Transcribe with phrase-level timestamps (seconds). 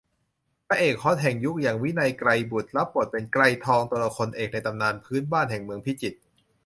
[0.67, 6.17] พระเอกฮอตแห่งยุคอย่าง วินัย ไกรบุตร รับบทเป็น ไกรทอง ตัวละครเอกในตำนานพื้นบ้านแห่งเมืองพิจิตร